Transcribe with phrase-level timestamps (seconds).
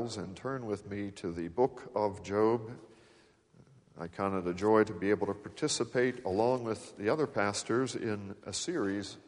[0.00, 2.70] Bibles and turn with me to the book of Job.
[4.00, 7.94] I count it a joy to be able to participate along with the other pastors
[7.96, 9.18] in a series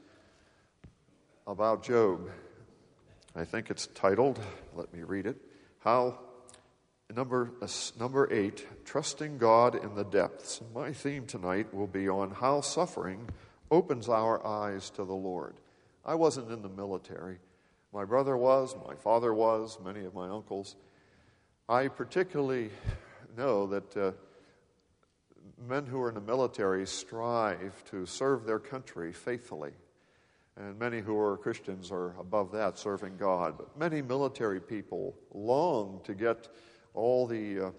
[1.47, 2.31] about Job.
[3.37, 4.41] I think it's titled,
[4.75, 5.37] let me read it,
[5.81, 6.19] How,
[7.15, 7.69] number, uh,
[8.01, 10.63] number eight, Trusting God in the Depths.
[10.75, 13.29] My theme tonight will be on how suffering
[13.71, 15.57] opens our eyes to the Lord.
[16.03, 17.41] I wasn't in the military.
[17.93, 20.77] My brother was, my father was, many of my uncles.
[21.69, 22.71] I particularly
[23.37, 24.13] know that uh,
[25.69, 29.73] men who are in the military strive to serve their country faithfully.
[30.57, 33.59] And many who are Christians are above that, serving God.
[33.59, 36.49] But many military people long to get
[36.95, 37.71] all the uh,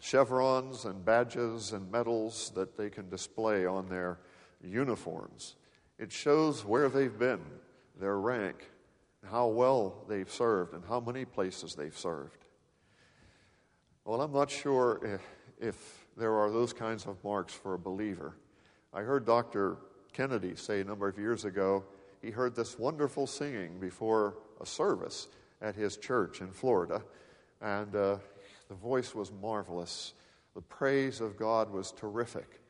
[0.00, 4.18] chevrons and badges and medals that they can display on their
[4.62, 5.56] uniforms.
[5.98, 7.40] It shows where they've been,
[7.98, 8.70] their rank,
[9.24, 12.44] how well they've served, and how many places they've served.
[14.04, 15.22] Well, I'm not sure if,
[15.58, 18.36] if there are those kinds of marks for a believer.
[18.92, 19.78] I heard Dr.
[20.12, 21.84] Kennedy say a number of years ago
[22.22, 25.28] he heard this wonderful singing before a service
[25.60, 27.02] at his church in Florida,
[27.60, 28.16] and uh,
[28.68, 30.14] the voice was marvelous.
[30.54, 32.60] The praise of God was terrific.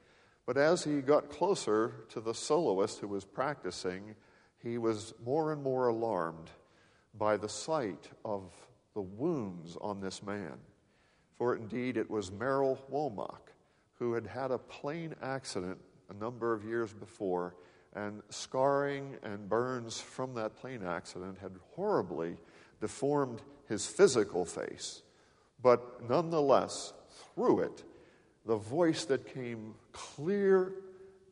[0.47, 4.15] But as he got closer to the soloist who was practicing,
[4.65, 6.51] he was more and more alarmed
[7.19, 8.51] by the sight of
[8.95, 10.55] the wounds on this man.
[11.37, 13.53] For indeed, it was Merrill Womack
[13.99, 15.79] who had had a plane accident
[16.11, 17.55] a number of years before
[17.95, 22.37] and scarring and burns from that plane accident had horribly
[22.81, 25.03] deformed his physical face.
[25.63, 26.93] But nonetheless,
[27.35, 27.85] through it,
[28.47, 30.73] the voice that came clear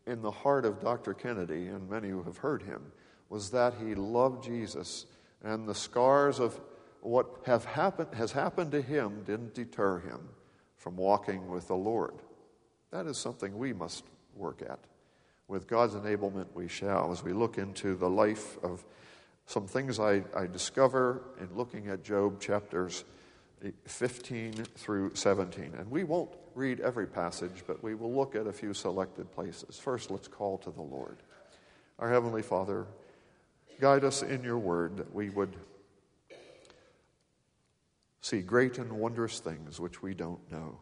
[0.06, 1.14] in the heart of Dr.
[1.14, 2.92] Kennedy, and many who have heard him,
[3.32, 5.06] was that he loved Jesus,
[5.42, 6.60] and the scars of
[7.00, 10.28] what have happened, has happened to him didn't deter him
[10.76, 12.12] from walking with the Lord.
[12.90, 14.04] That is something we must
[14.36, 14.80] work at.
[15.48, 18.84] With God's enablement, we shall, as we look into the life of
[19.46, 23.02] some things I, I discover in looking at Job chapters
[23.86, 25.72] 15 through 17.
[25.78, 29.78] And we won't read every passage, but we will look at a few selected places.
[29.78, 31.16] First, let's call to the Lord.
[31.98, 32.86] Our Heavenly Father,
[33.82, 35.56] guide us in your word that we would
[38.20, 40.78] see great and wondrous things which we don't know.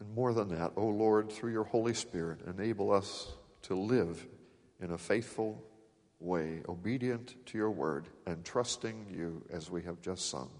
[0.00, 3.32] And more than that, O oh Lord, through your Holy Spirit, enable us
[3.62, 4.26] to live
[4.82, 5.64] in a faithful
[6.20, 10.50] way, obedient to your word, and trusting you as we have just sung.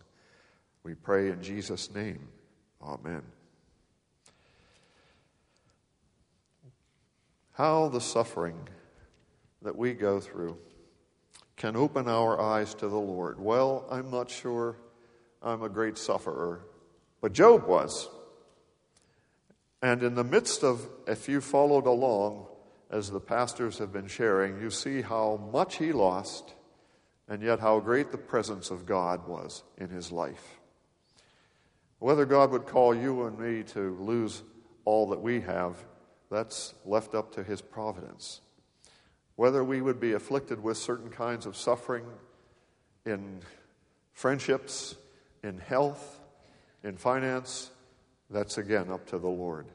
[0.82, 2.26] We pray in Jesus' name.
[2.80, 3.20] Amen.
[7.52, 8.56] How the suffering
[9.64, 10.56] that we go through
[11.56, 13.40] can open our eyes to the Lord.
[13.40, 14.76] Well, I'm not sure
[15.42, 16.60] I'm a great sufferer,
[17.20, 18.08] but Job was.
[19.82, 22.46] And in the midst of, if you followed along,
[22.90, 26.54] as the pastors have been sharing, you see how much he lost
[27.28, 30.58] and yet how great the presence of God was in his life.
[31.98, 34.42] Whether God would call you and me to lose
[34.84, 35.76] all that we have,
[36.30, 38.40] that's left up to his providence.
[39.36, 42.04] Whether we would be afflicted with certain kinds of suffering
[43.04, 43.40] in
[44.12, 44.94] friendships,
[45.42, 46.20] in health,
[46.82, 47.70] in finance,
[48.30, 49.66] that's again up to the Lord.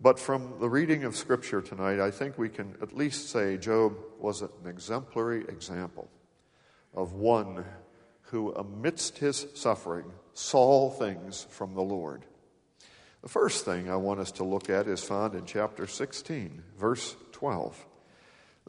[0.00, 3.96] But from the reading of Scripture tonight, I think we can at least say Job
[4.18, 6.08] was an exemplary example
[6.94, 7.64] of one
[8.22, 12.24] who, amidst his suffering, saw things from the Lord.
[13.22, 17.16] The first thing I want us to look at is found in chapter 16, verse
[17.32, 17.86] 12.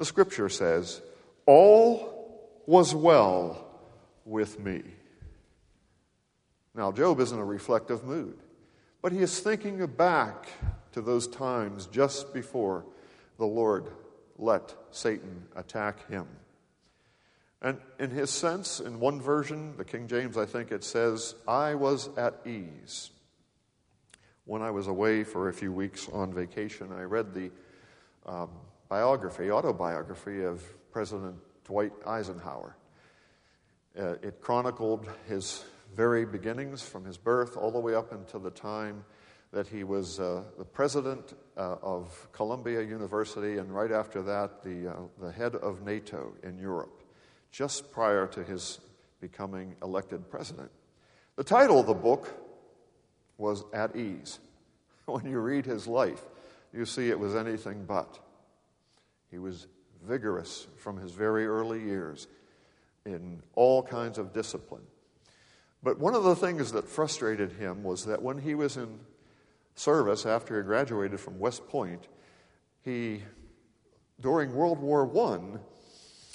[0.01, 0.99] The scripture says,
[1.45, 3.67] All was well
[4.25, 4.81] with me.
[6.73, 8.39] Now, Job is in a reflective mood.
[9.03, 10.47] But he is thinking back
[10.93, 12.83] to those times just before
[13.37, 13.91] the Lord
[14.39, 16.25] let Satan attack him.
[17.61, 21.75] And in his sense, in one version, the King James, I think it says, I
[21.75, 23.11] was at ease.
[24.45, 27.51] When I was away for a few weeks on vacation, I read the
[28.25, 28.49] um,
[28.91, 30.61] biography, autobiography of
[30.91, 31.33] President
[31.63, 32.75] Dwight Eisenhower.
[33.97, 35.63] Uh, it chronicled his
[35.95, 39.05] very beginnings from his birth all the way up until the time
[39.53, 44.89] that he was uh, the president uh, of Columbia University, and right after that, the,
[44.89, 47.01] uh, the head of NATO in Europe,
[47.49, 48.81] just prior to his
[49.21, 50.69] becoming elected president.
[51.37, 52.27] The title of the book
[53.37, 54.39] was At Ease.
[55.05, 56.21] When you read his life,
[56.73, 58.19] you see it was anything but.
[59.31, 59.67] He was
[60.05, 62.27] vigorous from his very early years
[63.05, 64.83] in all kinds of discipline.
[65.81, 68.99] But one of the things that frustrated him was that when he was in
[69.73, 72.07] service after he graduated from West Point,
[72.83, 73.23] he,
[74.19, 75.59] during World War I,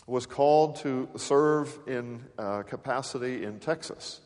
[0.06, 4.20] was called to serve in uh, capacity in Texas,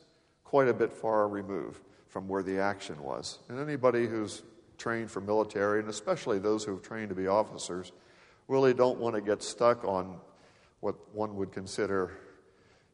[0.44, 3.38] quite a bit far removed from where the action was.
[3.48, 4.42] And anybody who's
[4.78, 7.92] trained for military, and especially those who've trained to be officers,
[8.50, 10.16] really don't want to get stuck on
[10.80, 12.10] what one would consider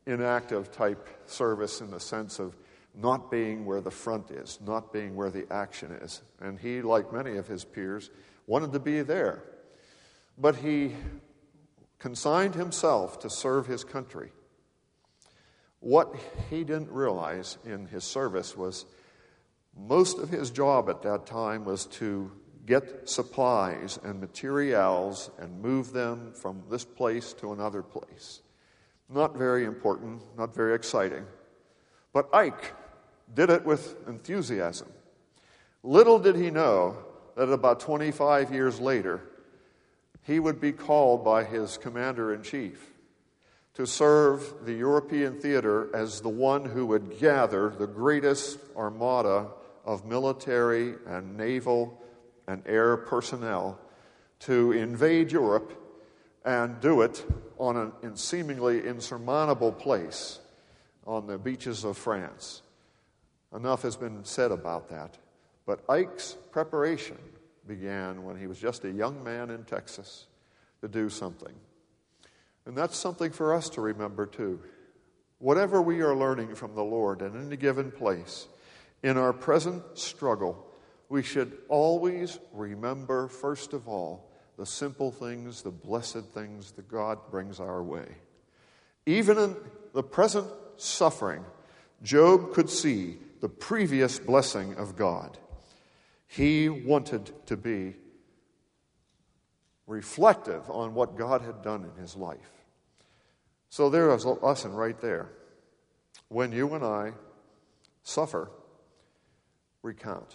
[0.05, 2.55] inactive type service in the sense of
[2.95, 6.21] not being where the front is, not being where the action is.
[6.41, 8.11] And he, like many of his peers,
[8.47, 9.45] wanted to be there.
[10.37, 10.95] But he
[11.99, 14.33] consigned himself to serve his country.
[15.81, 16.15] What
[16.51, 18.85] he didn't realize in his service was
[19.75, 22.31] most of his job at that time was to
[22.67, 28.43] get supplies and materials and move them from this place to another place.
[29.09, 31.25] Not very important, not very exciting.
[32.13, 32.75] But Ike
[33.33, 34.89] did it with enthusiasm.
[35.83, 36.99] Little did he know
[37.37, 39.21] that about 25 years later,
[40.23, 42.93] he would be called by his commander in chief
[43.75, 49.49] to serve the European theater as the one who would gather the greatest armada
[49.85, 52.01] of military and naval
[52.47, 53.79] and air personnel
[54.41, 55.73] to invade Europe
[56.45, 57.25] and do it
[57.59, 60.39] on a seemingly insurmountable place
[61.07, 62.63] on the beaches of France.
[63.55, 65.17] Enough has been said about that.
[65.65, 67.19] But Ike's preparation
[67.67, 70.27] began when he was just a young man in Texas
[70.81, 71.55] to do something.
[72.67, 74.61] And that's something for us to remember too.
[75.39, 78.49] Whatever we are learning from the Lord in any given place,
[79.03, 80.67] in our present struggle,
[81.09, 87.19] we should always remember, first of all, the simple things, the blessed things that God
[87.31, 88.07] brings our way.
[89.05, 89.57] Even in
[89.93, 91.45] the present suffering,
[92.03, 95.39] Job could see the previous blessing of God.
[96.27, 97.95] He wanted to be
[99.87, 102.51] reflective on what God had done in his life.
[103.69, 105.29] So there is a lesson right there.
[106.29, 107.13] When you and I
[108.03, 108.51] suffer,
[109.83, 110.35] recount.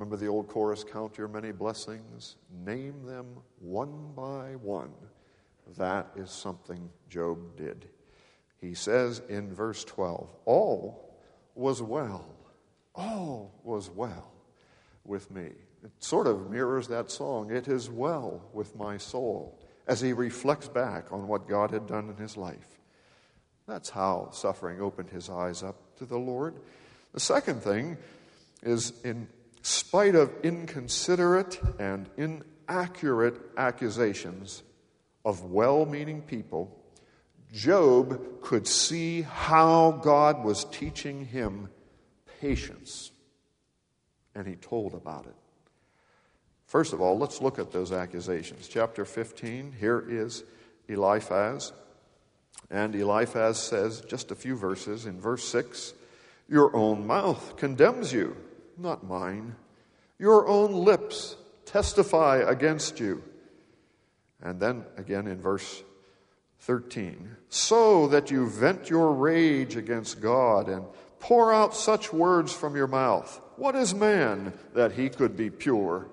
[0.00, 2.36] Remember the old chorus, Count Your Many Blessings?
[2.64, 4.94] Name them one by one.
[5.76, 7.86] That is something Job did.
[8.62, 11.14] He says in verse 12, All
[11.54, 12.24] was well.
[12.94, 14.32] All was well
[15.04, 15.50] with me.
[15.84, 20.68] It sort of mirrors that song, It is well with my soul, as he reflects
[20.68, 22.78] back on what God had done in his life.
[23.68, 26.54] That's how suffering opened his eyes up to the Lord.
[27.12, 27.98] The second thing
[28.62, 29.28] is in
[29.62, 34.62] spite of inconsiderate and inaccurate accusations
[35.24, 36.76] of well meaning people,
[37.52, 41.68] Job could see how God was teaching him
[42.40, 43.10] patience.
[44.34, 45.34] And he told about it.
[46.66, 48.68] First of all, let's look at those accusations.
[48.68, 50.44] Chapter 15, here is
[50.88, 51.72] Eliphaz.
[52.70, 55.92] And Eliphaz says, just a few verses, in verse 6
[56.48, 58.36] Your own mouth condemns you
[58.80, 59.54] not mine.
[60.18, 63.22] Your own lips testify against you.
[64.42, 65.82] And then again in verse
[66.60, 70.84] 13, so that you vent your rage against God and
[71.18, 73.40] pour out such words from your mouth.
[73.56, 76.08] What is man that he could be pure,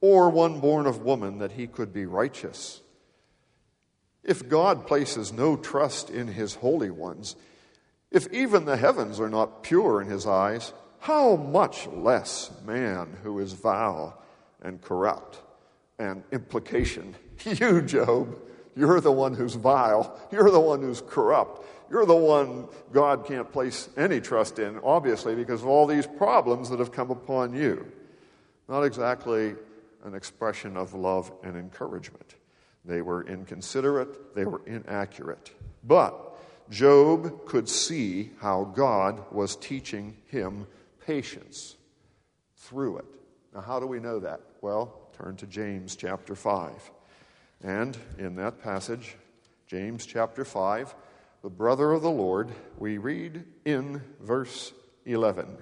[0.00, 2.80] or one born of woman that he could be righteous?
[4.22, 7.36] If God places no trust in his holy ones,
[8.10, 13.38] if even the heavens are not pure in his eyes, how much less man who
[13.38, 14.20] is vile
[14.62, 15.42] and corrupt
[15.98, 17.14] and implication?
[17.44, 18.34] You, Job,
[18.74, 20.18] you're the one who's vile.
[20.32, 21.66] You're the one who's corrupt.
[21.90, 26.70] You're the one God can't place any trust in, obviously, because of all these problems
[26.70, 27.92] that have come upon you.
[28.68, 29.54] Not exactly
[30.04, 32.36] an expression of love and encouragement.
[32.84, 35.52] They were inconsiderate, they were inaccurate.
[35.84, 36.14] But
[36.70, 40.66] Job could see how God was teaching him
[41.06, 41.76] patience
[42.56, 43.04] through it.
[43.54, 44.40] Now, how do we know that?
[44.60, 46.90] Well, turn to James chapter 5.
[47.62, 49.16] And in that passage,
[49.66, 50.94] James chapter 5,
[51.42, 54.72] the brother of the Lord, we read in verse
[55.04, 55.56] 11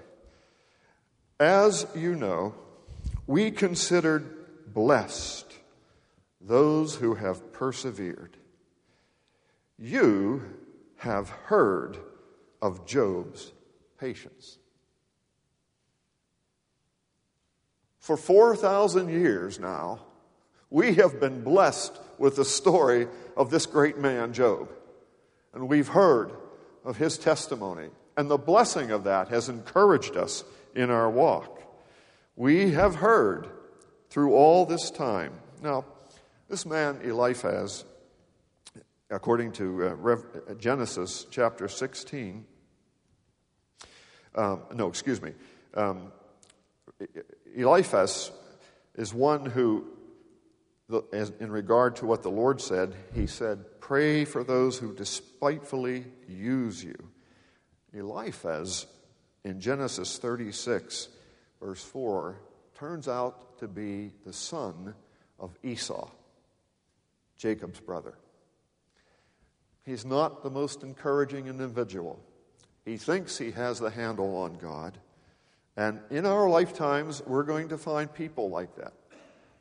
[1.39, 2.55] As you know,
[3.27, 5.53] we considered blessed
[6.41, 8.37] those who have persevered.
[9.79, 10.43] You
[10.97, 11.99] have heard
[12.63, 13.53] of Job's
[13.99, 14.59] patience.
[18.05, 20.01] For 4,000 years now,
[20.69, 24.69] we have been blessed with the story of this great man, Job.
[25.55, 26.31] And we've heard
[26.85, 30.45] of his testimony, and the blessing of that has encouraged us
[30.75, 31.63] in our walk.
[32.37, 33.49] We have heard
[34.11, 35.33] through all this time.
[35.63, 35.87] Now,
[36.51, 37.87] this man, Eliphaz,
[39.09, 39.99] according to
[40.51, 42.45] uh, Genesis chapter 16,
[44.35, 45.33] um, no, excuse me,
[45.73, 46.13] um,
[47.55, 48.31] Eliphaz
[48.95, 49.87] is one who,
[51.13, 56.83] in regard to what the Lord said, he said, Pray for those who despitefully use
[56.83, 56.97] you.
[57.93, 58.87] Eliphaz,
[59.45, 61.09] in Genesis 36,
[61.61, 62.41] verse 4,
[62.75, 64.95] turns out to be the son
[65.39, 66.09] of Esau,
[67.37, 68.15] Jacob's brother.
[69.85, 72.19] He's not the most encouraging individual.
[72.85, 74.99] He thinks he has the handle on God.
[75.77, 78.93] And in our lifetimes, we're going to find people like that.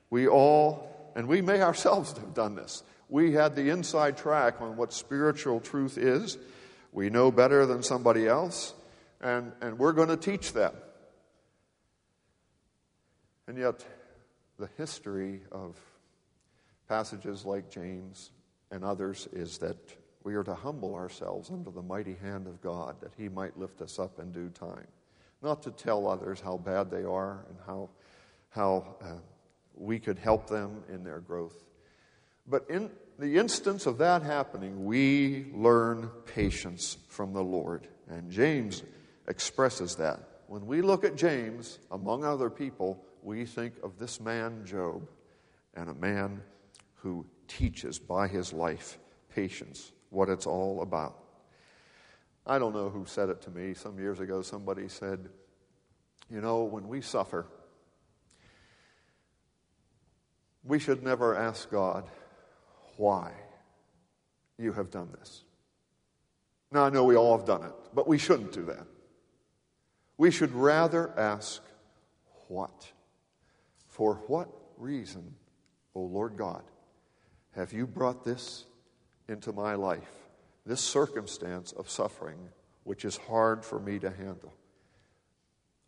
[0.10, 2.84] We all, and we may ourselves have done this.
[3.10, 6.38] We had the inside track on what spiritual truth is.
[6.92, 8.74] We know better than somebody else,
[9.22, 10.74] and, and we're going to teach them.
[13.48, 13.84] And yet,
[14.60, 15.76] the history of
[16.88, 18.32] passages like James
[18.72, 19.78] and others is that
[20.24, 23.82] we are to humble ourselves under the mighty hand of God that He might lift
[23.82, 24.88] us up in due time.
[25.44, 27.90] Not to tell others how bad they are and how,
[28.50, 29.16] how uh,
[29.76, 31.66] we could help them in their growth.
[32.48, 37.88] But in the instance of that happening, we learn patience from the Lord.
[38.10, 38.84] And James
[39.28, 40.20] expresses that.
[40.48, 45.08] When we look at James, among other people, we think of this man, Job,
[45.74, 46.42] and a man
[46.96, 48.98] who teaches by his life
[49.34, 51.23] patience what it's all about.
[52.46, 53.74] I don't know who said it to me.
[53.74, 55.30] Some years ago, somebody said,
[56.30, 57.46] You know, when we suffer,
[60.64, 62.10] we should never ask God
[62.98, 63.32] why
[64.58, 65.44] you have done this.
[66.72, 68.88] Now, I know we all have done it, but we shouldn't do that.
[70.18, 71.62] We should rather ask
[72.48, 72.92] what?
[73.88, 75.36] For what reason,
[75.96, 76.64] O Lord God,
[77.56, 78.66] have you brought this
[79.28, 80.23] into my life,
[80.66, 82.50] this circumstance of suffering,
[82.84, 84.54] which is hard for me to handle.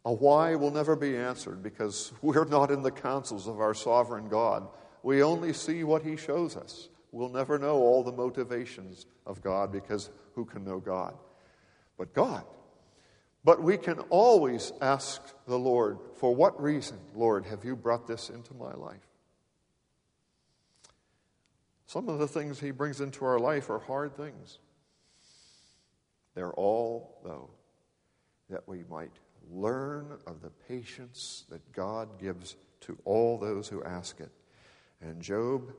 [0.04, 4.28] A why will never be answered because we're not in the counsels of our sovereign
[4.28, 4.68] God.
[5.04, 6.90] We only see what He shows us.
[7.12, 11.16] We'll never know all the motivations of God because who can know God?
[11.98, 12.44] But God.
[13.46, 18.30] But we can always ask the Lord, for what reason, Lord, have you brought this
[18.30, 19.05] into my life?
[21.96, 24.60] Some of the things he brings into our life are hard things.
[26.34, 27.52] They're all, though,
[28.50, 29.14] that we might
[29.50, 34.32] learn of the patience that God gives to all those who ask it.
[35.00, 35.72] And Job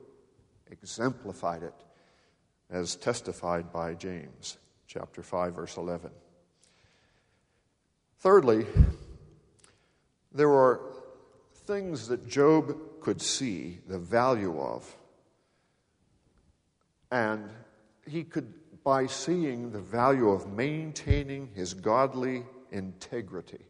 [0.71, 1.75] exemplified it
[2.71, 4.57] as testified by James,
[4.87, 6.09] chapter 5, verse 11.
[8.21, 8.65] Thirdly,
[10.31, 10.79] there are
[11.67, 14.97] things that Job could see the value of
[17.11, 17.49] and
[18.05, 23.65] he could, by seeing the value of maintaining his godly integrity.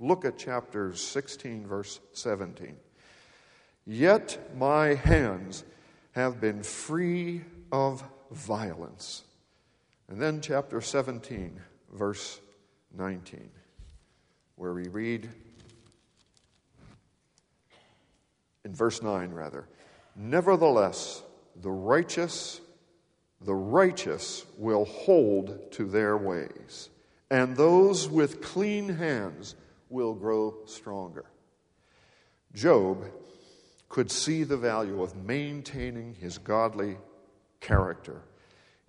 [0.00, 2.76] Look at chapter 16, verse 17.
[3.86, 5.64] Yet my hands
[6.12, 9.24] have been free of violence.
[10.08, 11.60] And then chapter 17,
[11.92, 12.40] verse
[12.96, 13.50] 19,
[14.56, 15.28] where we read,
[18.64, 19.66] in verse 9 rather,
[20.14, 21.22] Nevertheless,
[21.60, 22.60] the righteous
[23.44, 26.90] the righteous will hold to their ways,
[27.30, 29.54] and those with clean hands
[29.88, 31.24] will grow stronger.
[32.54, 33.04] Job
[33.88, 36.96] could see the value of maintaining his godly
[37.60, 38.22] character.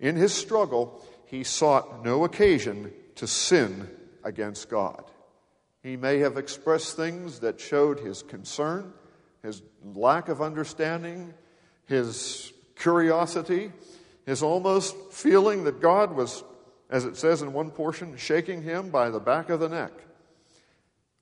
[0.00, 3.88] In his struggle, he sought no occasion to sin
[4.22, 5.04] against God.
[5.82, 8.92] He may have expressed things that showed his concern,
[9.42, 9.62] his
[9.94, 11.34] lack of understanding,
[11.86, 13.70] his curiosity,
[14.26, 16.44] his almost feeling that God was,
[16.90, 19.92] as it says in one portion, shaking him by the back of the neck.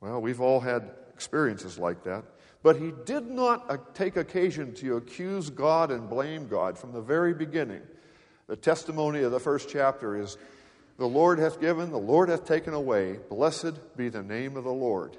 [0.00, 2.24] Well, we've all had experiences like that.
[2.62, 7.34] But he did not take occasion to accuse God and blame God from the very
[7.34, 7.82] beginning.
[8.46, 10.36] The testimony of the first chapter is
[10.96, 13.18] The Lord hath given, the Lord hath taken away.
[13.28, 15.16] Blessed be the name of the Lord.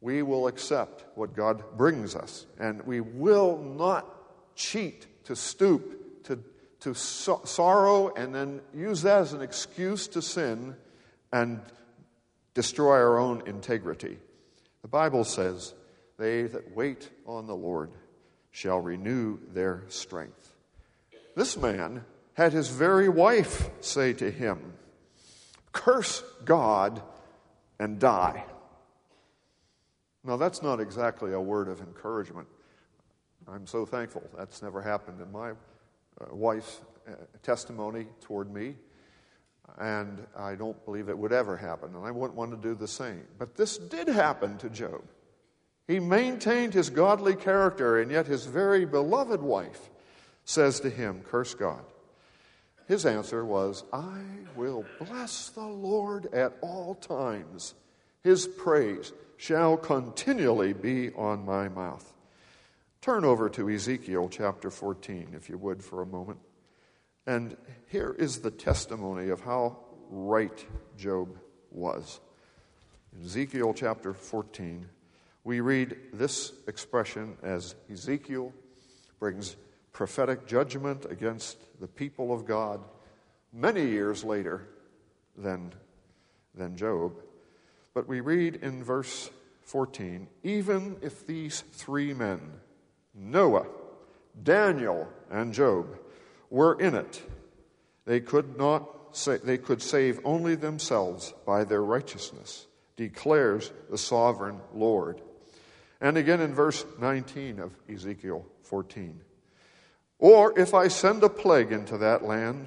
[0.00, 4.06] We will accept what God brings us, and we will not
[4.56, 6.03] cheat to stoop
[6.84, 10.76] to so- sorrow and then use that as an excuse to sin
[11.32, 11.60] and
[12.52, 14.18] destroy our own integrity.
[14.82, 15.74] The Bible says,
[16.18, 17.90] They that wait on the Lord
[18.50, 20.54] shall renew their strength.
[21.34, 24.74] This man had his very wife say to him,
[25.72, 27.02] curse God
[27.80, 28.44] and die.
[30.22, 32.48] Now, that's not exactly a word of encouragement.
[33.48, 35.52] I'm so thankful that's never happened in my
[36.30, 38.76] wife's uh, testimony toward me,
[39.78, 42.88] and I don't believe it would ever happen, and I wouldn't want to do the
[42.88, 43.24] same.
[43.38, 45.02] But this did happen to Job.
[45.86, 49.90] He maintained his godly character, and yet his very beloved wife
[50.44, 51.84] says to him, Curse God.
[52.86, 54.20] His answer was, I
[54.56, 57.74] will bless the Lord at all times.
[58.22, 62.13] His praise shall continually be on my mouth.
[63.04, 66.38] Turn over to Ezekiel chapter 14, if you would, for a moment.
[67.26, 67.54] And
[67.88, 69.76] here is the testimony of how
[70.08, 71.38] right Job
[71.70, 72.18] was.
[73.14, 74.88] In Ezekiel chapter 14,
[75.44, 78.54] we read this expression as Ezekiel
[79.20, 79.56] brings
[79.92, 82.80] prophetic judgment against the people of God
[83.52, 84.66] many years later
[85.36, 85.74] than,
[86.54, 87.12] than Job.
[87.92, 89.28] But we read in verse
[89.64, 92.40] 14 even if these three men,
[93.14, 93.66] Noah,
[94.42, 95.98] Daniel, and Job,
[96.50, 97.22] were in it,
[98.04, 102.66] they could not say, they could save only themselves by their righteousness,
[102.96, 105.20] declares the sovereign Lord.
[106.00, 109.20] And again in verse 19 of Ezekiel 14.
[110.18, 112.66] Or if I send a plague into that land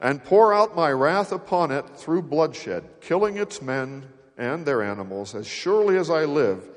[0.00, 4.06] and pour out my wrath upon it through bloodshed, killing its men
[4.38, 6.68] and their animals, as surely as I live,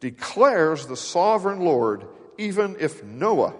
[0.00, 2.06] declares the sovereign Lord,
[2.42, 3.54] even if Noah,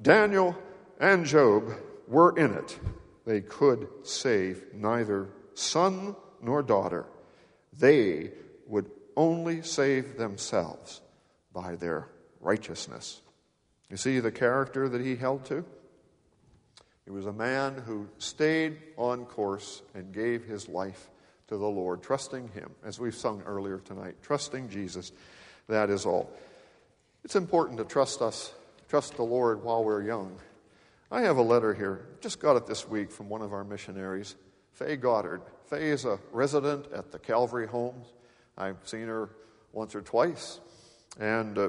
[0.00, 0.54] Daniel,
[1.00, 1.72] and Job
[2.06, 2.78] were in it,
[3.24, 7.06] they could save neither son nor daughter.
[7.78, 8.32] They
[8.66, 11.00] would only save themselves
[11.54, 12.08] by their
[12.40, 13.22] righteousness.
[13.88, 15.64] You see the character that he held to?
[17.06, 21.08] He was a man who stayed on course and gave his life
[21.48, 25.12] to the Lord, trusting him, as we've sung earlier tonight, trusting Jesus.
[25.68, 26.30] That is all.
[27.24, 28.52] It's important to trust us,
[28.88, 30.36] trust the Lord while we're young.
[31.08, 34.34] I have a letter here, just got it this week from one of our missionaries,
[34.72, 35.40] Faye Goddard.
[35.66, 38.06] Faye is a resident at the Calvary Homes.
[38.58, 39.30] I've seen her
[39.72, 40.58] once or twice,
[41.20, 41.68] and uh,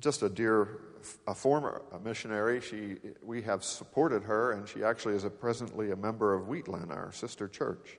[0.00, 0.80] just a dear
[1.26, 2.62] a former missionary.
[2.62, 6.90] She, we have supported her, and she actually is a presently a member of Wheatland,
[6.90, 7.98] our sister church.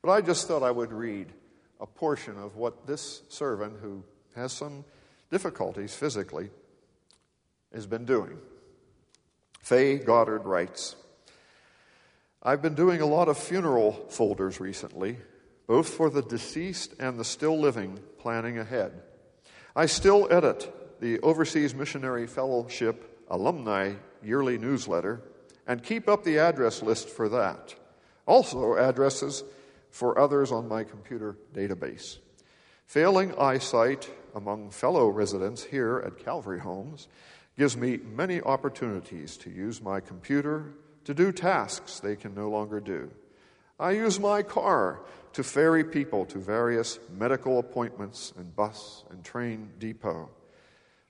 [0.00, 1.32] But I just thought I would read
[1.80, 4.04] a portion of what this servant, who
[4.36, 4.84] has some
[5.32, 6.50] difficulties physically,
[7.72, 8.38] has been doing.
[9.60, 10.94] Faye Goddard writes
[12.42, 15.16] I've been doing a lot of funeral folders recently,
[15.66, 19.00] both for the deceased and the still living, planning ahead.
[19.74, 25.22] I still edit the Overseas Missionary Fellowship Alumni Yearly Newsletter
[25.66, 27.74] and keep up the address list for that.
[28.26, 29.44] Also, addresses
[29.90, 32.18] for others on my computer database.
[32.84, 37.08] Failing eyesight among fellow residents here at Calvary Homes
[37.56, 40.72] gives me many opportunities to use my computer
[41.04, 43.10] to do tasks they can no longer do.
[43.78, 45.00] I use my car
[45.32, 50.28] to ferry people to various medical appointments and bus and train depot.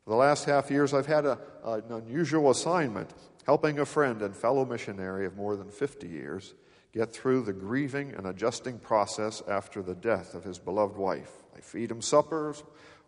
[0.04, 3.12] For the last half years, I've had a, an unusual assignment
[3.44, 6.54] helping a friend and fellow missionary of more than 50 years
[6.92, 11.30] get through the grieving and adjusting process after the death of his beloved wife.
[11.56, 12.62] I feed him suppers,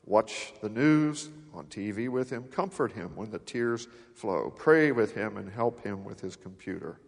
[0.06, 5.14] watch the news on TV with him, comfort him when the tears flow, pray with
[5.14, 7.00] him, and help him with his computer.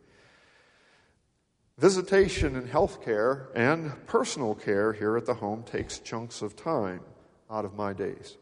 [1.78, 7.00] Visitation and health care and personal care here at the home takes chunks of time
[7.50, 8.38] out of my days.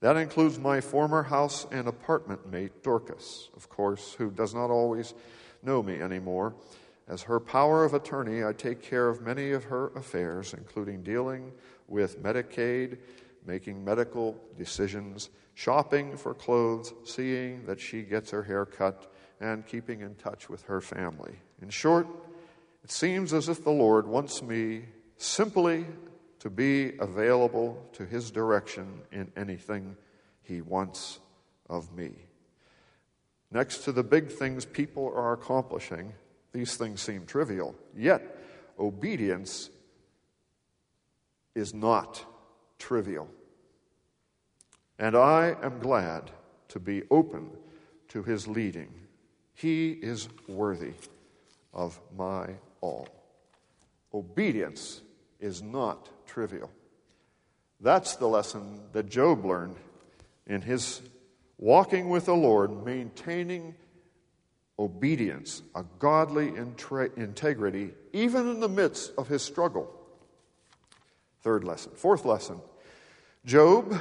[0.00, 5.14] That includes my former house and apartment mate, Dorcas, of course, who does not always
[5.64, 6.54] know me anymore.
[7.08, 11.52] As her power of attorney, I take care of many of her affairs, including dealing
[11.88, 12.98] with Medicaid,
[13.46, 20.00] making medical decisions, shopping for clothes, seeing that she gets her hair cut, and keeping
[20.00, 21.34] in touch with her family.
[21.62, 22.06] In short,
[22.84, 24.84] it seems as if the Lord wants me
[25.16, 25.86] simply
[26.40, 29.96] to be available to His direction in anything
[30.42, 31.20] He wants
[31.68, 32.12] of me.
[33.50, 36.12] Next to the big things people are accomplishing,
[36.52, 37.74] these things seem trivial.
[37.96, 38.22] Yet,
[38.78, 39.70] obedience
[41.54, 42.24] is not
[42.78, 43.28] trivial.
[44.98, 46.30] And I am glad
[46.68, 47.50] to be open
[48.08, 48.92] to his leading.
[49.54, 50.94] He is worthy
[51.72, 53.08] of my all.
[54.12, 55.02] Obedience
[55.40, 56.70] is not trivial.
[57.80, 59.76] That's the lesson that Job learned
[60.46, 61.00] in his
[61.58, 63.74] walking with the Lord, maintaining
[64.78, 69.92] obedience, a godly integrity, even in the midst of his struggle.
[71.48, 71.92] Third lesson.
[71.94, 72.60] Fourth lesson
[73.46, 73.98] Job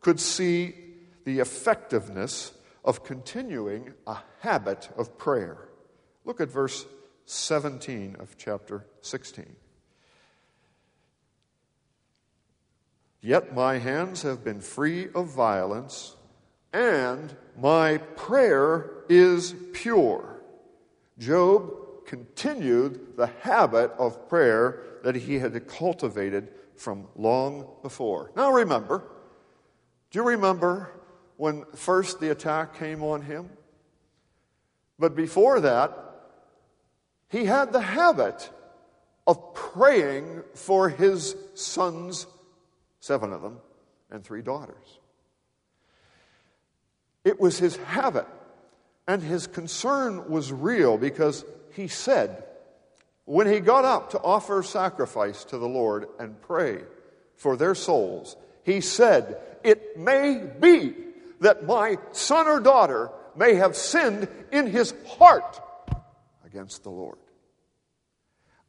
[0.00, 0.74] could see
[1.26, 2.54] the effectiveness
[2.86, 5.68] of continuing a habit of prayer.
[6.24, 6.86] Look at verse
[7.26, 9.56] 17 of chapter 16.
[13.20, 16.16] Yet my hands have been free of violence,
[16.72, 20.40] and my prayer is pure.
[21.18, 21.74] Job
[22.06, 26.48] continued the habit of prayer that he had cultivated
[26.80, 28.32] from long before.
[28.34, 29.04] Now remember,
[30.10, 30.90] do you remember
[31.36, 33.50] when first the attack came on him?
[34.98, 35.96] But before that,
[37.28, 38.50] he had the habit
[39.26, 42.26] of praying for his sons,
[42.98, 43.58] seven of them,
[44.10, 44.98] and three daughters.
[47.24, 48.26] It was his habit,
[49.06, 52.42] and his concern was real because he said,
[53.30, 56.82] when he got up to offer sacrifice to the Lord and pray
[57.36, 60.94] for their souls, he said, It may be
[61.38, 65.60] that my son or daughter may have sinned in his heart
[66.44, 67.18] against the Lord.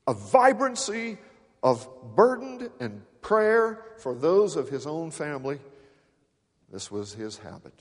[0.05, 1.17] A vibrancy
[1.63, 5.59] of burdened and prayer for those of his own family.
[6.71, 7.73] This was his habit.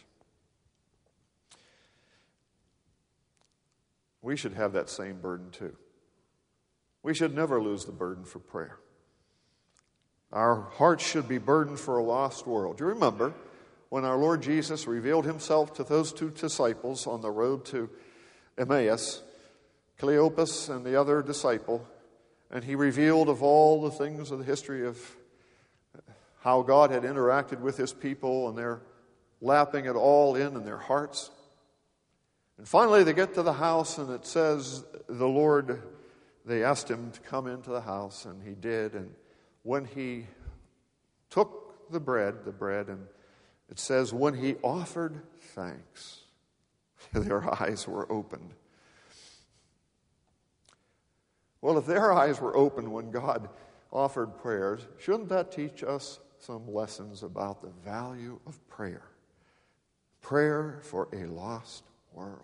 [4.22, 5.76] We should have that same burden too.
[7.02, 8.78] We should never lose the burden for prayer.
[10.32, 12.78] Our hearts should be burdened for a lost world.
[12.78, 13.34] You remember
[13.88, 17.90] when our Lord Jesus revealed himself to those two disciples on the road to
[18.56, 19.22] Emmaus,
[19.98, 21.86] Cleopas and the other disciple,
[22.50, 24.98] and he revealed of all the things of the history of
[26.42, 28.80] how God had interacted with his people, and they're
[29.40, 31.30] lapping it all in in their hearts.
[32.56, 35.82] And finally, they get to the house, and it says the Lord,
[36.50, 38.94] they asked him to come into the house, and he did.
[38.94, 39.14] And
[39.62, 40.26] when he
[41.30, 43.06] took the bread, the bread, and
[43.70, 45.22] it says, when he offered
[45.54, 46.22] thanks,
[47.12, 48.50] their eyes were opened.
[51.60, 53.48] Well, if their eyes were open when God
[53.92, 59.04] offered prayers, shouldn't that teach us some lessons about the value of prayer?
[60.22, 62.40] Prayer for a lost world.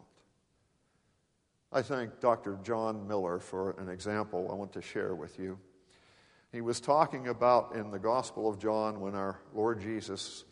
[1.73, 2.59] I thank Dr.
[2.63, 5.59] John Miller for an example I want to share with you.
[6.53, 10.45] He was talking about in the Gospel of John when our Lord Jesus,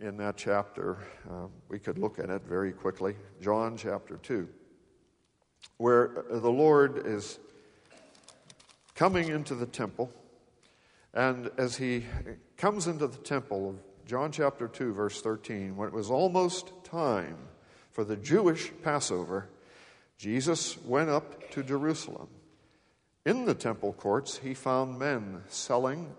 [0.00, 0.98] in that chapter,
[1.30, 4.48] uh, we could look at it very quickly, John chapter 2,
[5.76, 7.38] where the Lord is
[8.96, 10.12] coming into the temple.
[11.14, 12.04] And as he
[12.56, 17.36] comes into the temple of John chapter 2, verse 13, when it was almost time
[17.92, 19.48] for the Jewish Passover,
[20.18, 22.28] Jesus went up to Jerusalem.
[23.24, 26.12] In the temple courts, he found men selling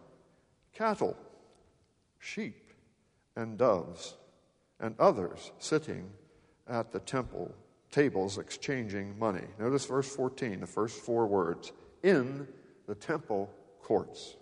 [0.74, 1.18] cattle,
[2.18, 2.72] sheep,
[3.36, 4.16] and doves,
[4.80, 6.10] and others sitting
[6.68, 7.54] at the temple
[7.92, 9.46] tables exchanging money.
[9.60, 11.72] Notice verse 14, the first four words
[12.04, 12.48] in
[12.88, 13.50] the temple
[13.82, 14.36] courts.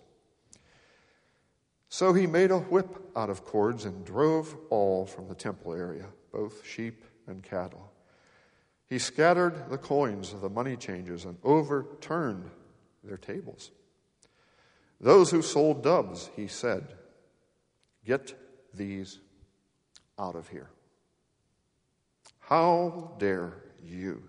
[1.88, 6.04] So he made a whip out of cords and drove all from the temple area,
[6.32, 7.87] both sheep and cattle.
[8.88, 12.50] He scattered the coins of the money changers and overturned
[13.04, 13.70] their tables.
[15.00, 16.94] Those who sold doves, he said,
[18.04, 18.34] Get
[18.72, 19.20] these
[20.18, 20.70] out of here.
[22.38, 23.52] How dare
[23.84, 24.22] you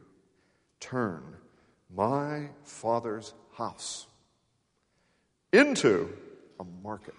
[0.82, 1.24] turn
[1.89, 4.08] my father's house
[5.54, 6.15] into
[6.60, 7.15] a market?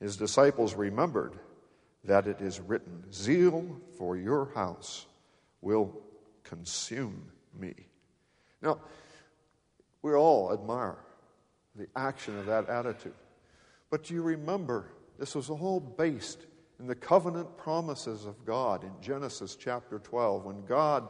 [0.00, 1.34] His disciples remembered
[2.04, 5.06] that it is written, Zeal for your house
[5.64, 5.92] will
[6.44, 7.24] consume
[7.58, 7.74] me.
[8.62, 8.78] Now,
[10.02, 10.98] we all admire
[11.74, 13.14] the action of that attitude.
[13.90, 14.86] But do you remember
[15.18, 16.46] this was all based
[16.78, 21.08] in the covenant promises of God in Genesis chapter 12 when God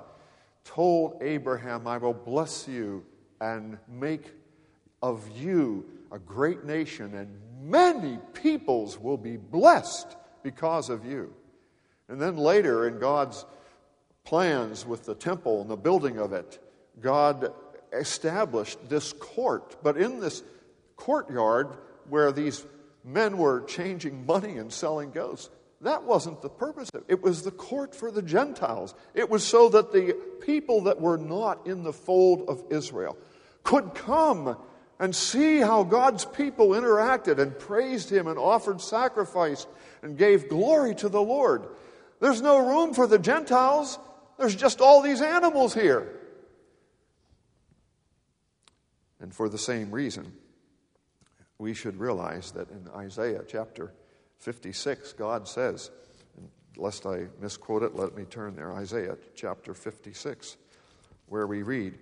[0.64, 3.05] told Abraham, I will bless you
[3.40, 4.33] and make
[5.03, 7.29] of you a great nation, and
[7.61, 11.33] many peoples will be blessed because of you.
[12.09, 13.45] And then later in God's
[14.25, 16.59] plans with the temple and the building of it,
[17.01, 17.53] God
[17.93, 19.77] established this court.
[19.83, 20.43] But in this
[20.97, 21.69] courtyard
[22.09, 22.65] where these
[23.05, 25.51] men were changing money and selling goats,
[25.83, 27.05] that wasn't the purpose of it.
[27.09, 28.95] It was the court for the Gentiles.
[29.13, 33.19] It was so that the people that were not in the fold of Israel
[33.63, 34.57] could come
[34.99, 39.67] and see how God's people interacted and praised Him and offered sacrifice
[40.03, 41.67] and gave glory to the Lord.
[42.21, 43.99] There's no room for the Gentiles
[44.38, 46.09] There's just all these animals here.
[49.20, 50.33] And for the same reason,
[51.59, 53.92] we should realize that in Isaiah chapter
[54.38, 55.90] 56, God says,
[56.77, 58.73] lest I misquote it, let me turn there.
[58.73, 60.57] Isaiah chapter 56,
[61.27, 61.99] where we read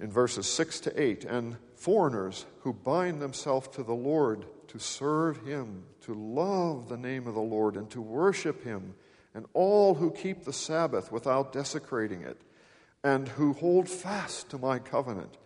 [0.00, 5.46] in verses 6 to 8 And foreigners who bind themselves to the Lord to serve
[5.46, 8.94] him, to love the name of the Lord, and to worship him,
[9.34, 12.40] and all who keep the Sabbath without desecrating it,
[13.02, 15.36] and who hold fast to my covenant.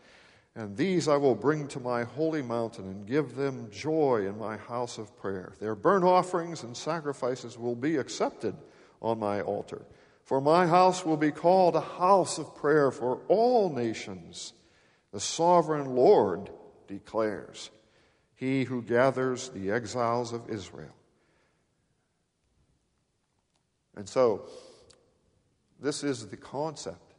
[0.55, 4.57] And these I will bring to my holy mountain and give them joy in my
[4.57, 5.53] house of prayer.
[5.61, 8.57] Their burnt offerings and sacrifices will be accepted
[9.01, 9.83] on my altar.
[10.25, 14.53] For my house will be called a house of prayer for all nations.
[15.13, 16.51] The sovereign Lord
[16.87, 17.71] declares,
[18.35, 20.95] He who gathers the exiles of Israel.
[23.99, 24.45] And so,
[25.81, 27.15] this is the concept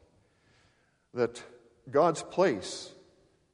[1.13, 1.43] that
[1.91, 2.93] God's place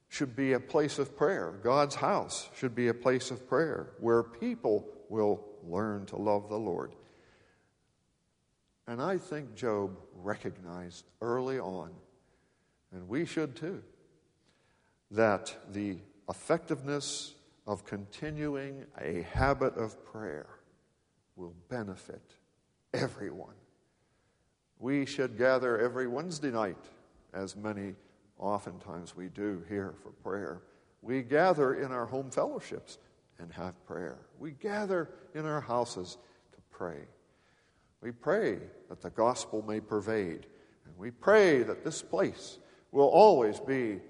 [0.08, 1.54] should be a place of prayer.
[1.60, 6.56] God's house should be a place of prayer where people will learn to love the
[6.56, 6.92] Lord.
[8.86, 11.90] And I think Job recognized early on,
[12.92, 13.82] and we should too,
[15.10, 15.96] that the
[16.28, 17.34] effectiveness
[17.66, 20.46] of continuing a habit of prayer
[21.34, 22.35] will benefit
[22.96, 23.54] everyone.
[24.78, 26.76] We should gather every Wednesday night,
[27.32, 27.94] as many
[28.38, 30.62] oftentimes we do here for prayer.
[31.02, 32.98] We gather in our home fellowships
[33.38, 34.18] and have prayer.
[34.38, 36.18] We gather in our houses
[36.52, 37.00] to pray.
[38.00, 40.46] We pray that the gospel may pervade.
[40.86, 42.58] And we pray that this place
[42.92, 44.00] will always be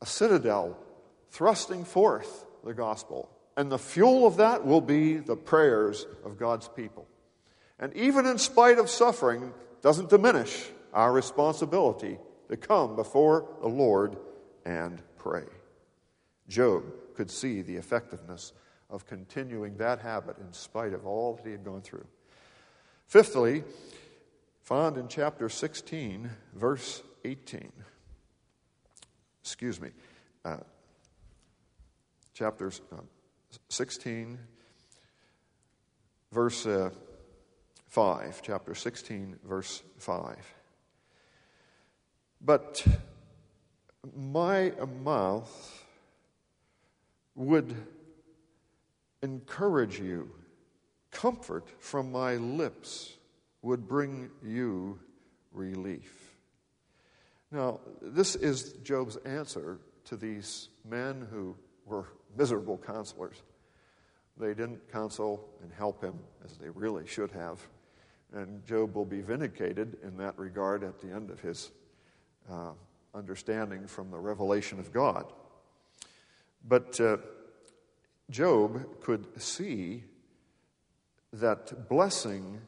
[0.00, 0.76] a citadel
[1.30, 3.30] thrusting forth the gospel.
[3.56, 7.06] And the fuel of that will be the prayers of God's people.
[7.78, 14.16] And even in spite of suffering, doesn't diminish our responsibility to come before the Lord
[14.64, 15.44] and pray.
[16.48, 16.84] Job
[17.14, 18.52] could see the effectiveness
[18.90, 22.06] of continuing that habit in spite of all that he had gone through.
[23.06, 23.64] Fifthly,
[24.62, 27.70] found in chapter 16, verse 18.
[29.42, 29.90] Excuse me.
[30.44, 30.56] Uh,
[32.32, 32.96] chapter uh,
[33.68, 34.38] 16,
[36.32, 36.90] verse uh,
[37.94, 40.36] 5, chapter 16, verse 5.
[42.40, 42.84] But
[44.16, 44.72] my
[45.04, 45.84] mouth
[47.36, 47.72] would
[49.22, 50.28] encourage you,
[51.12, 53.12] comfort from my lips
[53.62, 54.98] would bring you
[55.52, 56.34] relief.
[57.52, 61.54] Now, this is Job's answer to these men who
[61.86, 63.40] were miserable counselors.
[64.36, 67.64] They didn't counsel and help him as they really should have.
[68.34, 71.70] And Job will be vindicated in that regard at the end of his
[72.50, 72.72] uh,
[73.14, 75.32] understanding from the revelation of God.
[76.66, 77.18] But uh,
[78.30, 80.02] Job could see
[81.32, 82.60] that blessing,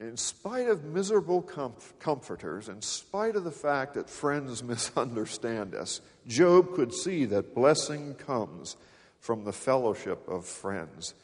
[0.00, 6.00] in spite of miserable comf- comforters, in spite of the fact that friends misunderstand us,
[6.26, 8.76] Job could see that blessing comes
[9.20, 11.14] from the fellowship of friends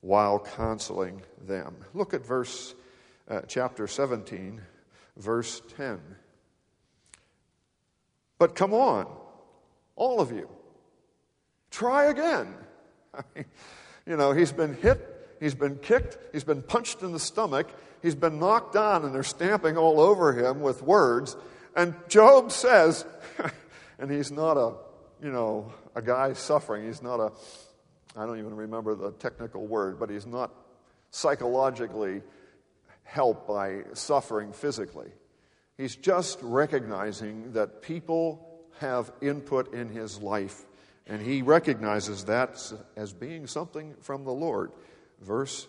[0.00, 1.74] while counseling them.
[1.92, 2.74] Look at verse
[3.28, 4.60] uh, chapter 17,
[5.16, 6.00] verse 10.
[8.38, 9.06] But come on,
[9.96, 10.48] all of you,
[11.70, 12.54] try again.
[14.06, 17.68] you know, he's been hit, he's been kicked, he's been punched in the stomach,
[18.00, 21.36] he's been knocked down, and they're stamping all over him with words.
[21.76, 23.04] And Job says,
[23.98, 24.74] and he's not a,
[25.22, 26.86] you know, a guy suffering.
[26.86, 27.32] He's not a,
[28.16, 30.52] I don't even remember the technical word, but he's not
[31.10, 32.22] psychologically
[33.08, 35.10] helped by suffering physically.
[35.78, 38.46] He's just recognizing that people
[38.80, 40.66] have input in his life,
[41.06, 42.60] and he recognizes that
[42.96, 44.72] as being something from the Lord.
[45.22, 45.66] Verse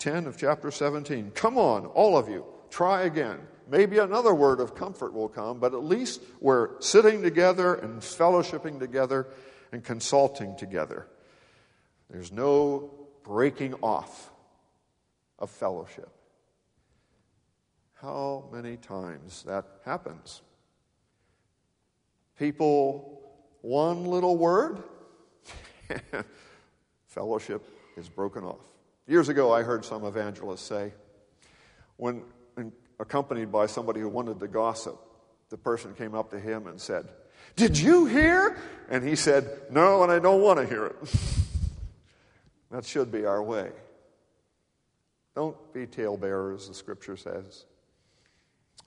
[0.00, 3.38] 10 of chapter 17 Come on, all of you, try again.
[3.70, 8.78] Maybe another word of comfort will come, but at least we're sitting together and fellowshipping
[8.78, 9.28] together
[9.72, 11.06] and consulting together.
[12.10, 12.90] There's no
[13.22, 14.30] breaking off
[15.38, 16.10] of fellowship
[18.02, 20.42] how many times that happens.
[22.36, 23.22] People,
[23.60, 24.82] one little word,
[27.06, 27.64] fellowship
[27.96, 28.64] is broken off.
[29.06, 30.92] Years ago, I heard some evangelists say,
[31.96, 32.24] when
[32.98, 34.98] accompanied by somebody who wanted to gossip,
[35.50, 37.06] the person came up to him and said,
[37.54, 38.56] Did you hear?
[38.88, 40.96] And he said, No, and I don't want to hear it.
[42.72, 43.70] that should be our way.
[45.34, 47.64] Don't be talebearers, the scripture says.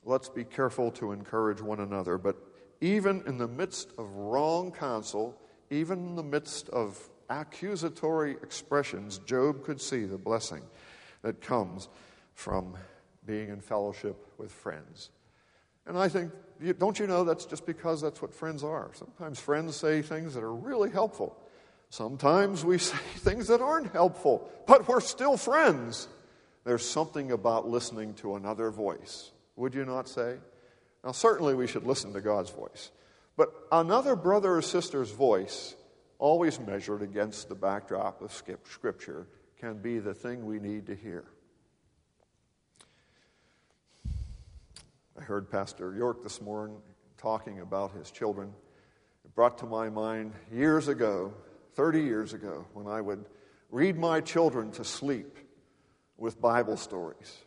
[0.05, 2.17] Let's be careful to encourage one another.
[2.17, 2.37] But
[2.79, 5.37] even in the midst of wrong counsel,
[5.69, 10.61] even in the midst of accusatory expressions, Job could see the blessing
[11.23, 11.89] that comes
[12.33, 12.77] from
[13.25, 15.09] being in fellowship with friends.
[15.87, 16.31] And I think,
[16.77, 18.91] don't you know, that's just because that's what friends are.
[18.93, 21.37] Sometimes friends say things that are really helpful.
[21.89, 26.07] Sometimes we say things that aren't helpful, but we're still friends.
[26.63, 30.37] There's something about listening to another voice, would you not say?
[31.03, 32.91] Now, certainly we should listen to God's voice,
[33.37, 35.75] but another brother or sister's voice,
[36.17, 39.27] always measured against the backdrop of Scripture,
[39.59, 41.25] can be the thing we need to hear.
[45.17, 46.77] I heard Pastor York this morning
[47.17, 48.53] talking about his children.
[49.23, 51.33] It brought to my mind years ago,
[51.75, 53.25] 30 years ago, when I would
[53.69, 55.37] read my children to sleep
[56.17, 57.37] with Bible stories.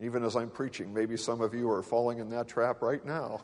[0.00, 3.42] Even as I'm preaching, maybe some of you are falling in that trap right now.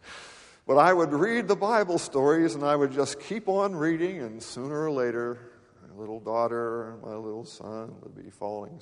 [0.66, 4.42] but I would read the Bible stories and I would just keep on reading, and
[4.42, 5.38] sooner or later,
[5.86, 8.80] my little daughter and my little son would be falling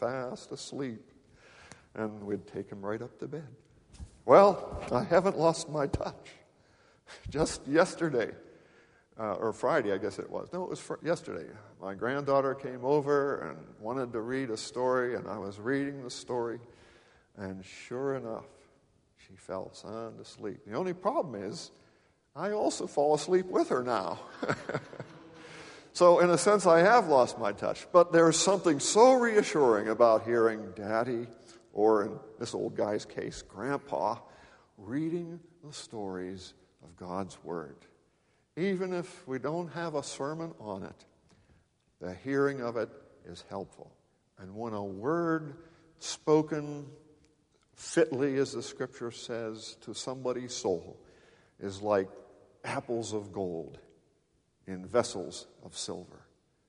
[0.00, 1.02] fast asleep,
[1.94, 3.48] and we'd take him right up to bed.
[4.24, 6.32] Well, I haven't lost my touch.
[7.30, 8.32] Just yesterday,
[9.18, 10.48] uh, or Friday, I guess it was.
[10.52, 11.46] No, it was fr- yesterday.
[11.80, 16.10] My granddaughter came over and wanted to read a story, and I was reading the
[16.10, 16.58] story,
[17.36, 18.44] and sure enough,
[19.16, 20.60] she fell sound asleep.
[20.66, 21.70] The only problem is,
[22.34, 24.20] I also fall asleep with her now.
[25.92, 27.86] so, in a sense, I have lost my touch.
[27.92, 31.26] But there's something so reassuring about hearing Daddy
[31.72, 34.16] or in this old guy's case, grandpa,
[34.76, 36.52] reading the stories
[36.82, 37.76] of God's Word.
[38.56, 41.04] Even if we don't have a sermon on it,
[42.00, 42.88] the hearing of it
[43.26, 43.92] is helpful.
[44.38, 45.54] And when a word
[45.98, 46.86] spoken
[47.74, 50.96] fitly, as the scripture says, to somebody's soul
[51.60, 52.08] is like
[52.64, 53.78] apples of gold
[54.66, 56.22] in vessels of silver.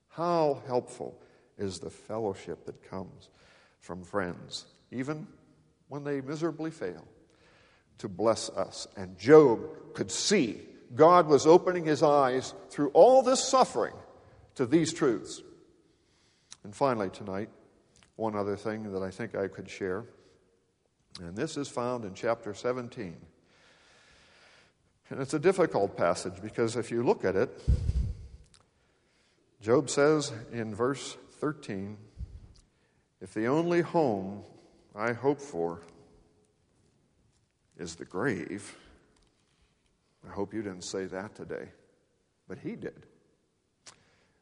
[0.08, 1.20] How helpful
[1.56, 3.30] is the fellowship that comes
[3.80, 5.26] from friends even
[5.88, 7.06] when they miserably fail,
[7.98, 8.86] to bless us.
[8.96, 9.60] And Job
[9.94, 10.60] could see
[10.94, 13.94] God was opening his eyes through all this suffering
[14.54, 15.42] to these truths.
[16.64, 17.50] And finally, tonight,
[18.16, 20.04] one other thing that I think I could share,
[21.20, 23.16] and this is found in chapter 17.
[25.10, 27.62] And it's a difficult passage because if you look at it,
[29.60, 31.96] Job says in verse 13,
[33.20, 34.42] if the only home
[34.94, 35.82] I hope for
[37.78, 38.76] is the grave.
[40.28, 41.68] I hope you didn't say that today,
[42.48, 43.06] but he did.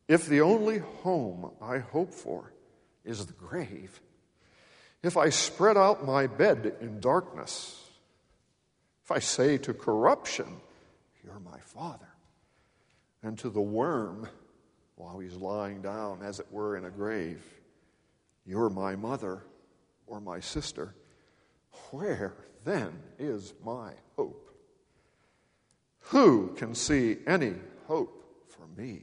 [0.08, 2.52] If the only home I hope for
[3.04, 4.00] is the grave,
[5.02, 7.80] if I spread out my bed in darkness,
[9.04, 10.56] if I say to corruption,
[11.24, 12.08] You're my father,
[13.22, 14.28] and to the worm,
[14.96, 17.42] while he's lying down, as it were, in a grave,
[18.44, 19.44] You're my mother,
[20.06, 20.94] or my sister,
[21.90, 24.45] where then is my hope?
[26.10, 27.54] Who can see any
[27.86, 29.02] hope for me?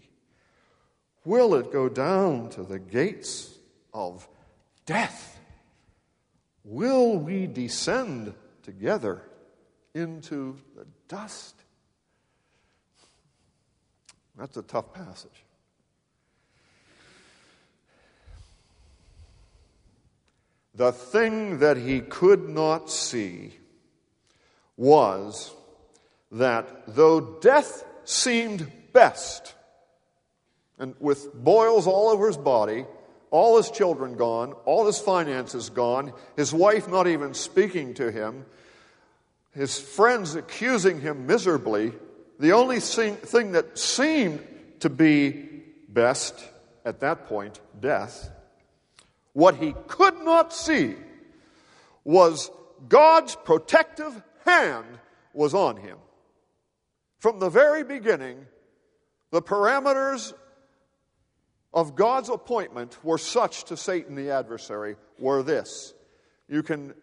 [1.25, 3.57] Will it go down to the gates
[3.93, 4.27] of
[4.85, 5.39] death?
[6.63, 9.21] Will we descend together
[9.93, 11.55] into the dust?
[14.37, 15.43] That's a tough passage.
[20.73, 23.57] The thing that he could not see
[24.75, 25.51] was
[26.33, 29.53] that though death seemed best,
[30.77, 32.85] and with boils all over his body,
[33.31, 38.45] all his children gone, all his finances gone, his wife not even speaking to him,
[39.55, 41.93] his friends accusing him miserably,
[42.39, 44.45] the only thing that seemed
[44.79, 45.49] to be
[45.87, 46.35] best
[46.85, 48.29] at that point, death,
[49.33, 50.95] what he could not see
[52.03, 52.51] was
[52.89, 54.85] God's protective hand
[55.33, 55.97] was on him.
[57.23, 58.47] From the very beginning,
[59.31, 60.33] the parameters
[61.73, 65.93] of God's appointment were such to Satan the adversary were this.
[66.49, 66.93] You can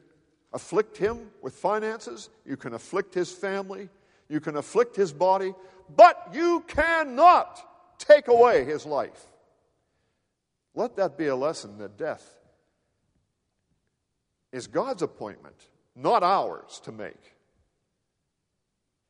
[0.53, 3.89] afflict him with finances, you can afflict his family,
[4.29, 5.55] you can afflict his body,
[5.97, 7.59] but you cannot
[7.97, 9.25] take away his life.
[10.75, 12.39] Let that be a lesson that death
[14.53, 15.57] is God's appointment,
[15.97, 17.37] not ours to make.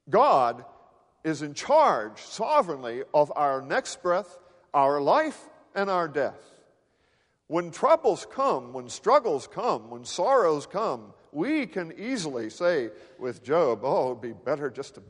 [0.09, 0.65] God
[1.25, 4.39] is in charge sovereignly of our next breath,
[4.73, 6.41] our life, and our death.
[7.47, 13.81] When troubles come, when struggles come, when sorrows come, we can easily say with Job,
[13.83, 15.03] oh, it'd be better just to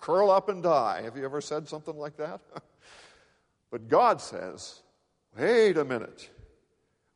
[0.00, 1.02] curl up and die.
[1.02, 2.40] Have you ever said something like that?
[3.70, 4.82] but God says,
[5.38, 6.30] wait a minute.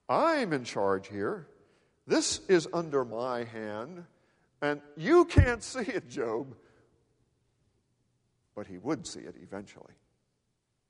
[0.08, 1.48] I'm in charge here.
[2.06, 4.04] This is under my hand,
[4.62, 6.54] and you can't see it, Job.
[8.56, 9.94] But he would see it eventually.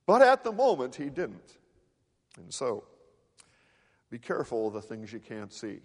[0.06, 1.58] But at the moment, he didn't.
[2.38, 2.84] And so,
[4.08, 5.80] be careful of the things you can't see.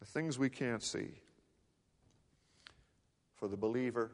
[0.00, 1.08] The things we can't see.
[3.34, 4.12] For the believer,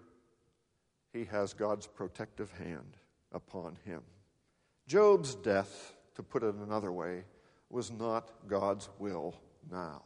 [1.13, 2.97] he has God's protective hand
[3.33, 4.03] upon him.
[4.87, 7.25] Job's death, to put it another way,
[7.71, 9.35] was not God's will
[9.71, 10.03] now.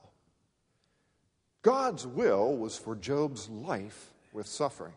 [1.62, 4.94] God's will was for Job's life with suffering,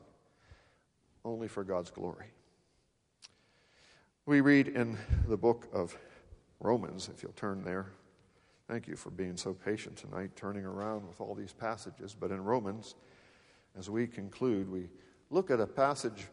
[1.24, 2.28] only for God's glory.
[4.26, 4.98] We read in
[5.28, 5.98] the book of
[6.60, 7.88] Romans, if you'll turn there.
[8.68, 12.16] Thank you for being so patient tonight, turning around with all these passages.
[12.18, 12.96] But in Romans,
[13.78, 14.90] as we conclude, we
[15.30, 16.28] look at a passage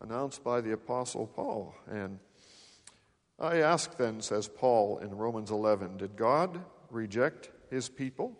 [0.00, 1.74] announced by the Apostle Paul.
[1.90, 2.18] And
[3.38, 8.38] I ask then, says Paul in Romans 11, did God reject his people?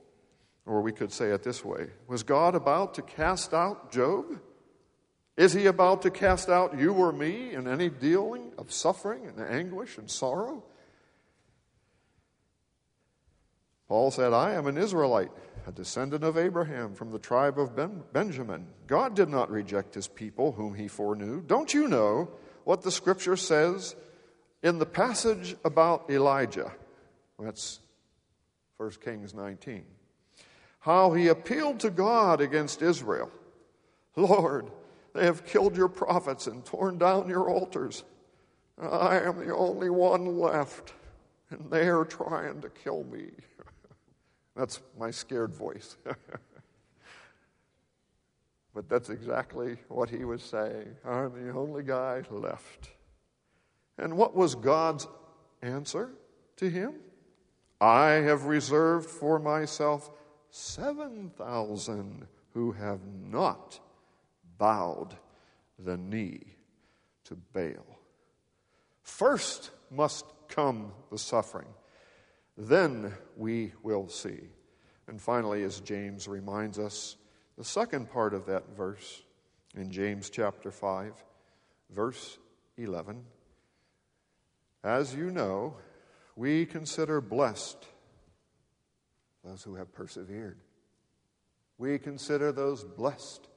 [0.65, 4.41] Or we could say it this way Was God about to cast out Job?
[5.37, 9.41] Is he about to cast out you or me in any dealing of suffering and
[9.41, 10.63] anguish and sorrow?
[13.89, 15.31] Paul said, I am an Israelite,
[15.67, 18.67] a descendant of Abraham from the tribe of ben- Benjamin.
[18.87, 21.43] God did not reject his people whom he foreknew.
[21.43, 22.31] Don't you know
[22.65, 23.95] what the scripture says
[24.63, 26.73] in the passage about Elijah?
[27.39, 27.81] That's
[28.77, 29.85] 1 Kings 19.
[30.81, 33.31] How he appealed to God against Israel.
[34.17, 34.71] Lord,
[35.15, 38.05] they have killed your prophets and torn down your altars.
[38.81, 40.95] I am the only one left,
[41.51, 43.31] and they are trying to kill me.
[44.57, 45.97] That's my scared voice.
[48.75, 50.97] but that's exactly what he was saying.
[51.05, 52.91] I'm the only guy left.
[53.99, 55.07] And what was God's
[55.63, 56.11] answer
[56.57, 56.95] to him?
[57.81, 60.11] I have reserved for myself
[60.51, 63.01] 7,000 who have
[63.31, 63.81] not
[64.63, 65.17] bowed
[65.77, 66.41] the knee
[67.25, 67.99] to Baal.
[69.03, 71.67] First must come the suffering.
[72.57, 74.39] Then we will see.
[75.09, 77.17] And finally, as James reminds us,
[77.59, 79.25] the second part of that verse
[79.75, 81.13] in James chapter 5,
[81.91, 82.39] verse
[82.79, 83.21] 11.
[84.85, 85.75] As you know,
[86.37, 87.85] we consider blessed
[89.43, 90.61] those who have persevered.
[91.79, 93.49] We consider those blessed,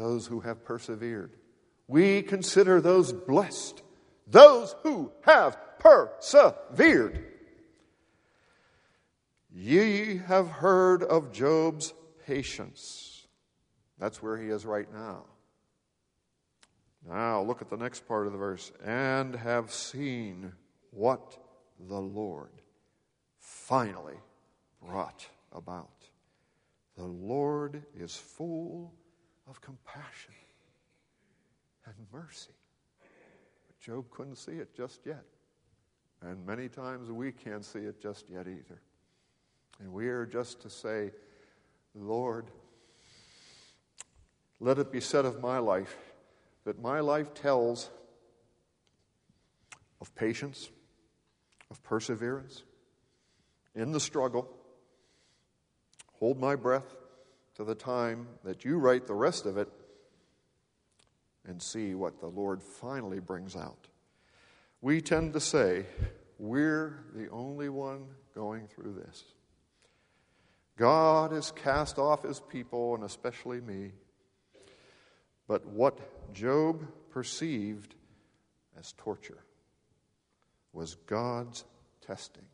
[0.00, 1.36] those who have persevered.
[1.86, 3.82] We consider those blessed,
[4.26, 7.26] those who have persevered.
[9.52, 11.92] Ye have heard of Job's
[12.26, 13.26] patience.
[13.98, 15.24] That's where he is right now.
[17.06, 18.72] Now, look at the next part of the verse.
[18.82, 20.52] And have seen
[20.92, 21.36] what
[21.78, 22.52] the Lord
[23.38, 24.18] finally
[24.82, 26.08] brought about.
[26.96, 28.94] The Lord is full
[29.50, 30.32] of compassion
[31.84, 32.52] and mercy.
[33.66, 35.24] But Job couldn't see it just yet.
[36.22, 38.80] And many times we can't see it just yet either.
[39.80, 41.10] And we are just to say,
[41.94, 42.46] Lord,
[44.60, 45.96] let it be said of my life
[46.64, 47.90] that my life tells
[50.00, 50.70] of patience,
[51.70, 52.62] of perseverance
[53.74, 54.48] in the struggle.
[56.18, 56.94] Hold my breath
[57.60, 59.68] to the time that you write the rest of it
[61.46, 63.86] and see what the Lord finally brings out.
[64.80, 65.84] We tend to say,
[66.38, 69.24] we're the only one going through this.
[70.78, 73.92] God has cast off his people, and especially me.
[75.46, 77.94] But what Job perceived
[78.78, 79.44] as torture
[80.72, 81.66] was God's
[82.00, 82.46] testing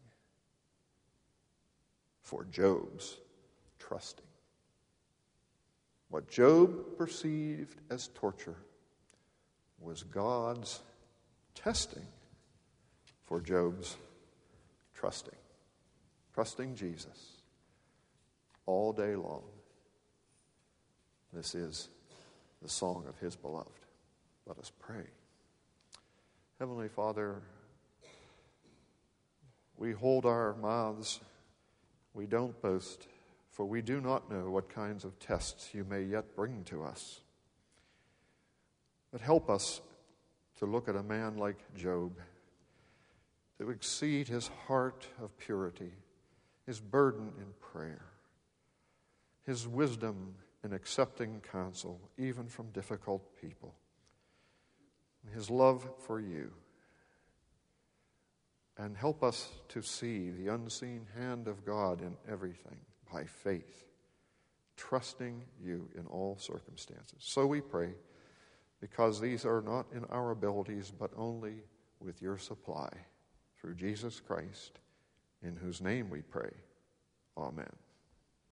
[2.22, 3.18] for Job's
[3.78, 4.26] trusting.
[6.08, 8.56] What Job perceived as torture
[9.80, 10.80] was God's
[11.54, 12.06] testing
[13.24, 13.96] for Job's
[14.94, 15.34] trusting.
[16.34, 17.32] Trusting Jesus
[18.66, 19.42] all day long.
[21.32, 21.88] This is
[22.62, 23.70] the song of his beloved.
[24.46, 25.04] Let us pray.
[26.58, 27.42] Heavenly Father,
[29.76, 31.20] we hold our mouths,
[32.14, 33.06] we don't boast,
[33.56, 37.22] for we do not know what kinds of tests you may yet bring to us.
[39.10, 39.80] But help us
[40.58, 42.18] to look at a man like Job
[43.58, 45.94] to exceed his heart of purity,
[46.66, 48.04] his burden in prayer,
[49.46, 53.74] his wisdom in accepting counsel, even from difficult people,
[55.32, 56.52] his love for you.
[58.76, 62.76] And help us to see the unseen hand of God in everything
[63.16, 63.86] by faith,
[64.76, 67.16] trusting you in all circumstances.
[67.20, 67.94] So we pray,
[68.78, 71.54] because these are not in our abilities, but only
[71.98, 72.90] with your supply
[73.58, 74.80] through Jesus Christ,
[75.42, 76.50] in whose name we pray.
[77.38, 77.72] Amen.